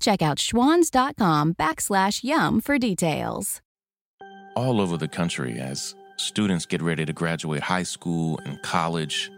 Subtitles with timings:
[0.00, 3.60] Check out schwans.com backslash YUM for details.
[4.54, 9.30] All over the country, as students get ready to graduate high school and college,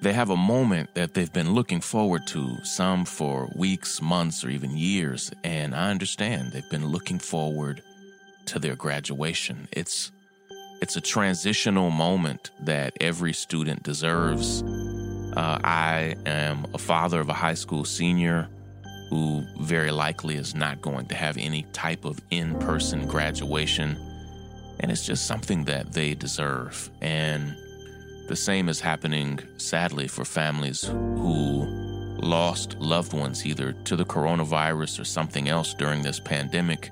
[0.00, 4.50] they have a moment that they've been looking forward to, some for weeks, months, or
[4.50, 5.32] even years.
[5.42, 7.82] And I understand they've been looking forward
[8.46, 9.68] to their graduation.
[9.72, 10.12] It's
[10.82, 14.62] it's a transitional moment that every student deserves.
[15.34, 18.48] Uh, I am a father of a high school senior
[19.08, 23.96] who very likely is not going to have any type of in person graduation.
[24.80, 26.90] And it's just something that they deserve.
[27.00, 27.56] And
[28.28, 31.66] the same is happening, sadly, for families who
[32.18, 36.90] lost loved ones either to the coronavirus or something else during this pandemic.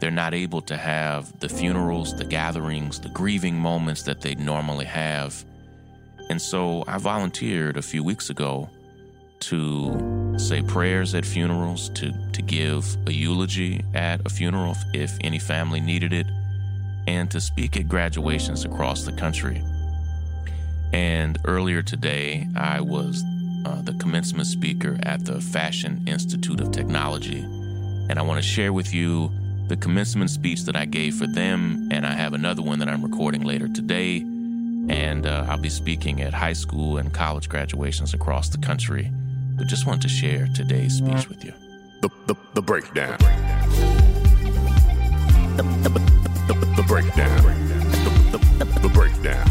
[0.00, 4.84] They're not able to have the funerals, the gatherings, the grieving moments that they normally
[4.84, 5.44] have.
[6.30, 8.68] And so I volunteered a few weeks ago
[9.40, 15.38] to say prayers at funerals, to, to give a eulogy at a funeral if any
[15.38, 16.26] family needed it,
[17.06, 19.62] and to speak at graduations across the country.
[20.92, 23.22] And earlier today, I was
[23.64, 27.40] uh, the commencement speaker at the Fashion Institute of Technology.
[28.08, 29.30] And I want to share with you
[29.68, 33.02] the commencement speech that I gave for them, and I have another one that I'm
[33.02, 34.18] recording later today.
[34.88, 39.10] And uh, I'll be speaking at high school and college graduations across the country.
[39.56, 41.54] But just want to share today's speech with you.
[42.02, 43.16] The, the, the breakdown.
[45.56, 45.88] The, the,
[46.46, 47.42] the, the breakdown.
[47.42, 49.46] The, the, the, the breakdown.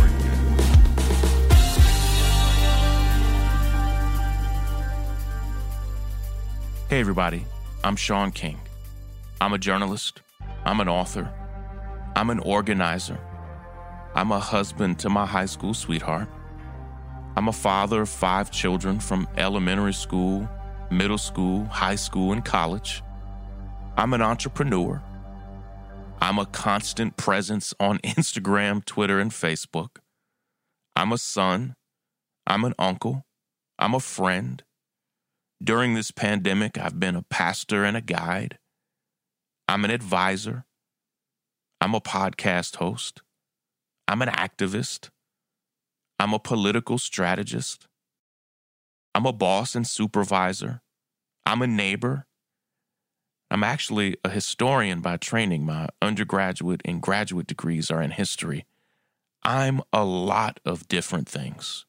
[6.88, 7.46] Hey, everybody.
[7.84, 8.60] I'm Shaun King.
[9.42, 10.22] I'm a journalist.
[10.66, 11.34] I'm an author.
[12.16, 13.18] I'm an organizer.
[14.14, 16.30] I'm a husband to my high school sweetheart.
[17.38, 20.48] I'm a father of five children from elementary school,
[20.90, 23.04] middle school, high school, and college.
[23.98, 25.04] I'm an entrepreneur.
[26.22, 29.98] I'm a constant presence on Instagram, Twitter, and Facebook.
[30.96, 31.76] I'm a son.
[32.48, 33.26] I'm an uncle.
[33.78, 34.64] I'm a friend.
[35.62, 38.60] During this pandemic, I've been a pastor and a guide.
[39.68, 40.66] I'm an advisor.
[41.82, 43.22] I'm a podcast host.
[44.08, 45.10] I'm an activist.
[46.20, 47.88] I'm a political strategist.
[49.14, 50.82] I'm a boss and supervisor.
[51.46, 52.26] I'm a neighbor.
[53.52, 55.66] I'm actually a historian by training.
[55.66, 58.66] My undergraduate and graduate degrees are in history.
[59.44, 61.86] I'm a lot of different things.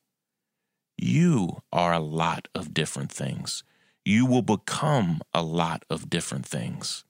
[0.99, 3.65] You are a lot of different things.
[4.05, 7.05] You will become a lot of different things.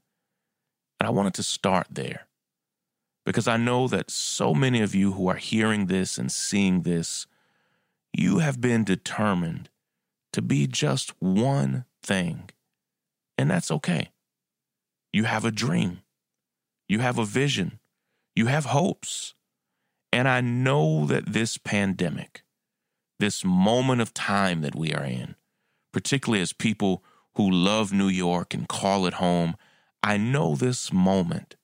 [0.98, 2.25] And I wanted to start there
[3.26, 7.26] because I know that so many of you who are hearing this and seeing this,
[8.12, 9.68] you have been determined
[10.32, 12.50] to be just one thing.
[13.36, 14.10] And that's okay.
[15.12, 16.02] You have a dream,
[16.88, 17.80] you have a vision,
[18.36, 19.34] you have hopes.
[20.12, 22.44] And I know that this pandemic,
[23.18, 25.34] this moment of time that we are in,
[25.92, 27.02] particularly as people
[27.34, 29.56] who love New York and call it home,
[30.00, 31.56] I know this moment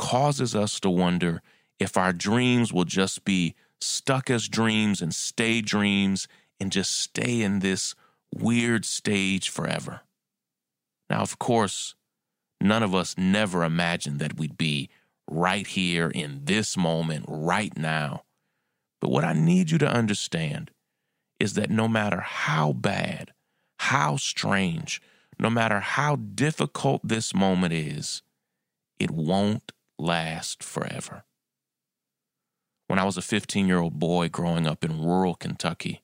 [0.00, 1.42] causes us to wonder
[1.78, 6.26] if our dreams will just be stuck as dreams and stay dreams
[6.58, 7.94] and just stay in this
[8.34, 10.00] weird stage forever.
[11.10, 11.94] Now, of course,
[12.62, 14.88] none of us never imagined that we'd be
[15.28, 18.24] right here in this moment, right now.
[19.02, 20.70] But what I need you to understand
[21.38, 23.32] is that no matter how bad,
[23.80, 25.02] how strange,
[25.38, 28.22] no matter how difficult this moment is,
[28.98, 31.24] it won't last forever.
[32.86, 36.02] When I was a 15 year old boy growing up in rural Kentucky,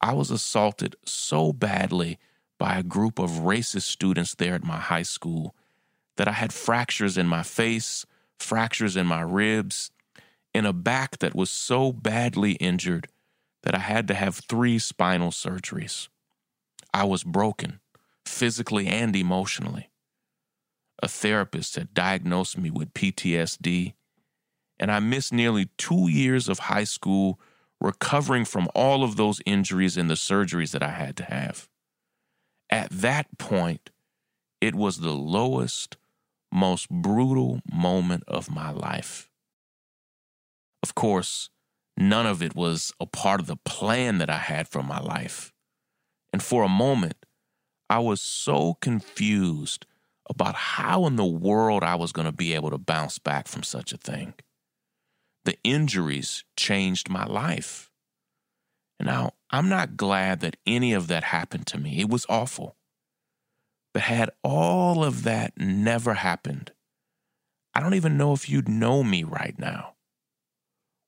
[0.00, 2.18] I was assaulted so badly
[2.58, 5.54] by a group of racist students there at my high school
[6.16, 8.06] that I had fractures in my face,
[8.38, 9.90] fractures in my ribs,
[10.54, 13.08] and a back that was so badly injured
[13.62, 16.08] that I had to have three spinal surgeries.
[16.92, 17.80] I was broken
[18.24, 19.89] physically and emotionally.
[21.02, 23.94] A therapist had diagnosed me with PTSD,
[24.78, 27.40] and I missed nearly two years of high school
[27.80, 31.68] recovering from all of those injuries and the surgeries that I had to have.
[32.68, 33.90] At that point,
[34.60, 35.96] it was the lowest,
[36.52, 39.30] most brutal moment of my life.
[40.82, 41.48] Of course,
[41.96, 45.52] none of it was a part of the plan that I had for my life.
[46.32, 47.24] And for a moment,
[47.88, 49.86] I was so confused
[50.30, 53.64] about how in the world I was going to be able to bounce back from
[53.64, 54.34] such a thing.
[55.44, 57.90] The injuries changed my life.
[59.00, 62.00] Now I'm not glad that any of that happened to me.
[62.00, 62.76] It was awful.
[63.92, 66.70] But had all of that never happened,
[67.74, 69.94] I don't even know if you'd know me right now.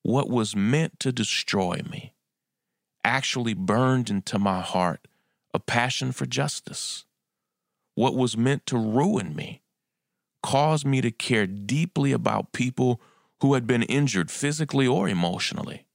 [0.01, 2.13] What was meant to destroy me
[3.05, 5.07] actually burned into my heart
[5.53, 7.05] a passion for justice.
[7.95, 9.61] What was meant to ruin me
[10.41, 13.01] caused me to care deeply about people
[13.41, 15.85] who had been injured physically or emotionally.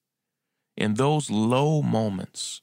[0.76, 2.62] In those low moments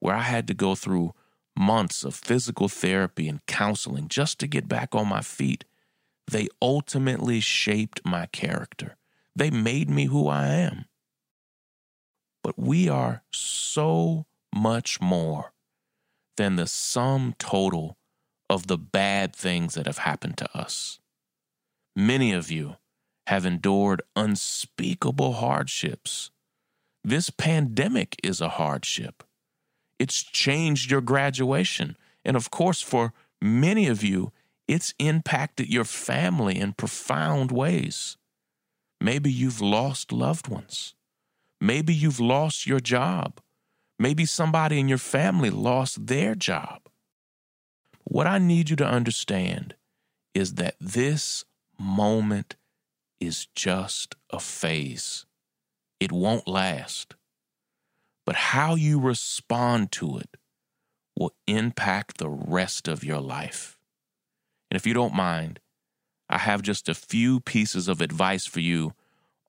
[0.00, 1.14] where I had to go through
[1.56, 5.64] months of physical therapy and counseling just to get back on my feet,
[6.30, 8.96] they ultimately shaped my character.
[9.36, 10.86] They made me who I am.
[12.42, 15.52] But we are so much more
[16.36, 17.98] than the sum total
[18.50, 20.98] of the bad things that have happened to us.
[21.94, 22.76] Many of you
[23.28, 26.32] have endured unspeakable hardships.
[27.04, 29.22] This pandemic is a hardship.
[30.00, 31.96] It's changed your graduation.
[32.24, 34.32] And of course, for many of you,
[34.66, 38.16] it's impacted your family in profound ways.
[39.00, 40.94] Maybe you've lost loved ones.
[41.60, 43.40] Maybe you've lost your job.
[43.96, 46.89] Maybe somebody in your family lost their job.
[48.04, 49.74] What I need you to understand
[50.34, 51.44] is that this
[51.78, 52.56] moment
[53.20, 55.26] is just a phase.
[55.98, 57.14] It won't last.
[58.24, 60.36] But how you respond to it
[61.16, 63.78] will impact the rest of your life.
[64.70, 65.60] And if you don't mind,
[66.28, 68.94] I have just a few pieces of advice for you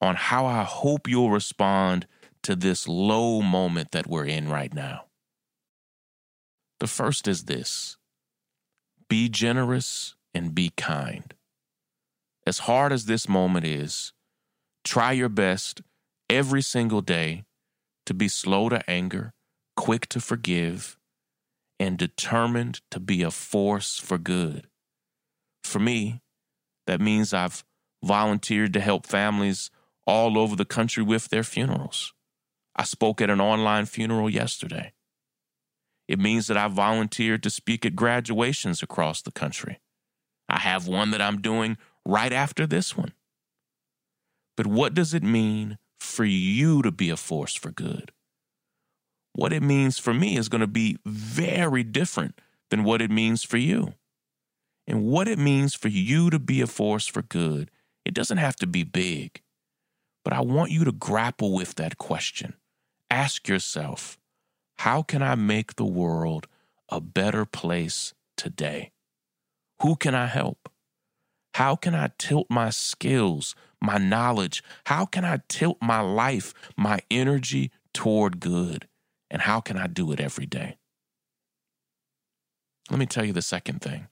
[0.01, 2.07] on how I hope you'll respond
[2.43, 5.05] to this low moment that we're in right now.
[6.79, 7.97] The first is this
[9.11, 11.33] be generous and be kind.
[12.47, 14.13] As hard as this moment is,
[14.85, 15.81] try your best
[16.29, 17.43] every single day
[18.05, 19.33] to be slow to anger,
[19.75, 20.97] quick to forgive,
[21.77, 24.67] and determined to be a force for good.
[25.61, 26.21] For me,
[26.87, 27.65] that means I've
[28.01, 29.71] volunteered to help families
[30.07, 32.13] all over the country with their funerals.
[32.77, 34.93] I spoke at an online funeral yesterday.
[36.11, 39.79] It means that I volunteered to speak at graduations across the country.
[40.49, 43.13] I have one that I'm doing right after this one.
[44.57, 48.11] But what does it mean for you to be a force for good?
[49.31, 52.41] What it means for me is going to be very different
[52.71, 53.93] than what it means for you.
[54.85, 57.71] And what it means for you to be a force for good,
[58.03, 59.41] it doesn't have to be big.
[60.25, 62.55] But I want you to grapple with that question.
[63.09, 64.17] Ask yourself,
[64.81, 66.47] how can I make the world
[66.89, 68.91] a better place today?
[69.83, 70.69] Who can I help?
[71.53, 74.63] How can I tilt my skills, my knowledge?
[74.87, 78.87] How can I tilt my life, my energy toward good?
[79.29, 80.77] And how can I do it every day?
[82.89, 84.07] Let me tell you the second thing.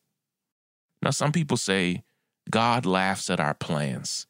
[1.01, 2.03] Now, some people say
[2.51, 4.27] God laughs at our plans.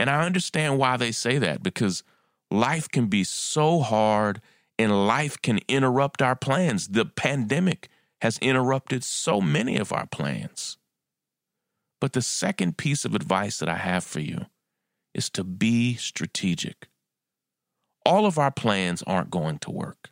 [0.00, 2.02] And I understand why they say that because
[2.50, 4.40] life can be so hard
[4.80, 6.88] and life can interrupt our plans.
[6.88, 7.88] The pandemic
[8.20, 10.78] has interrupted so many of our plans.
[12.00, 14.46] But the second piece of advice that I have for you
[15.14, 16.88] is to be strategic.
[18.06, 20.10] All of our plans aren't going to work.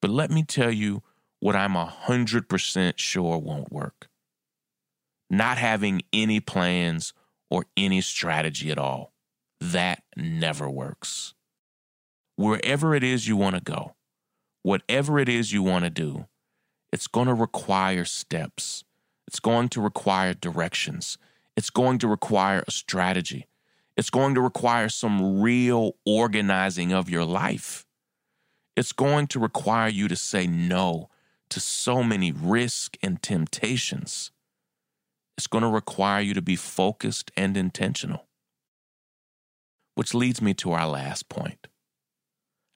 [0.00, 1.02] But let me tell you
[1.40, 4.10] what I'm 100% sure won't work
[5.30, 7.14] not having any plans
[7.48, 9.12] or any strategy at all.
[9.60, 11.34] That never works
[12.40, 13.94] wherever it is you want to go,
[14.62, 16.26] whatever it is you want to do,
[16.90, 18.82] it's going to require steps.
[19.26, 21.18] It's going to require directions.
[21.54, 23.46] It's going to require a strategy.
[23.94, 27.84] It's going to require some real organizing of your life.
[28.74, 31.10] It's going to require you to say no
[31.50, 34.30] to so many risks and temptations.
[35.36, 38.28] It's going to require you to be focused and intentional.
[39.94, 41.66] Which leads me to our last point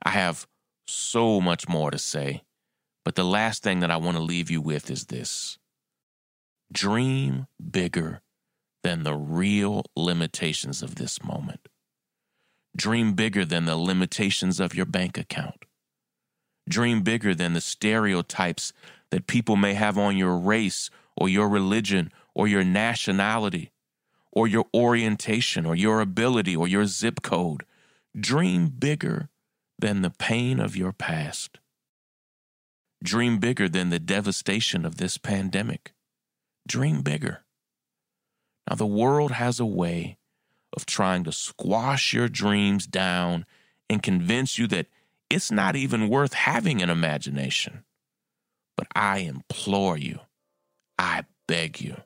[0.05, 0.47] I have
[0.87, 2.43] so much more to say,
[3.05, 5.59] but the last thing that I want to leave you with is this
[6.73, 8.21] dream bigger
[8.83, 11.69] than the real limitations of this moment.
[12.77, 15.65] Dream bigger than the limitations of your bank account.
[16.69, 18.73] Dream bigger than the stereotypes
[19.11, 23.71] that people may have on your race or your religion or your nationality
[24.33, 27.65] or your orientation or your ability or your zip code.
[28.19, 29.29] Dream bigger
[29.79, 31.59] than the pain of your past.
[33.03, 35.93] Dream bigger than the devastation of this pandemic.
[36.67, 37.45] Dream bigger.
[38.69, 40.17] Now, the world has a way
[40.75, 43.45] of trying to squash your dreams down
[43.91, 44.87] and convince you that
[45.29, 47.85] it's not even worth having an imagination.
[48.77, 50.21] But I implore you,
[50.99, 51.97] I beg you,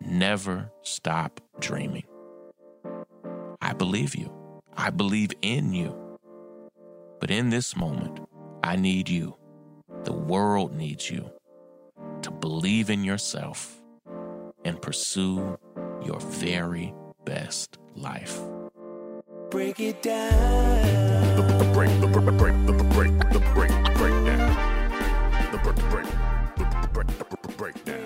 [0.00, 2.04] never stop dreaming.
[3.60, 4.32] I believe you.
[4.76, 6.05] I believe in you.
[7.26, 8.20] But in this moment,
[8.62, 9.34] I need you.
[10.04, 11.28] The world needs you
[12.22, 13.82] to believe in yourself
[14.64, 15.58] and pursue
[16.04, 18.40] your very best life.
[19.50, 21.34] Break it down.
[21.34, 25.50] The, the break, the break, the break, the break, the break, the breakdown.
[25.50, 26.06] The break, the break,
[26.56, 28.05] the, the break, the, the breakdown.